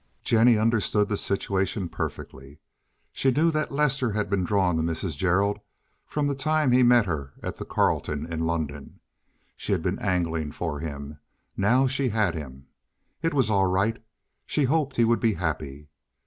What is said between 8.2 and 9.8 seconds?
in London. She